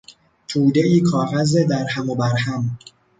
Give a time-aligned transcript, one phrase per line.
[0.47, 2.77] تودهای کاغذ درهم و برهم